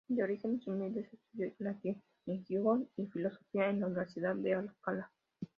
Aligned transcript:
De 0.07 0.23
orígenes 0.23 0.65
humildes, 0.65 1.07
estudió 1.13 1.53
latín 1.59 2.01
en 2.25 2.43
Gijón 2.45 2.89
y 2.97 3.05
filosofía 3.05 3.69
en 3.69 3.81
la 3.81 3.85
Universidad 3.85 4.35
de 4.35 4.55
Alcalá. 4.55 5.11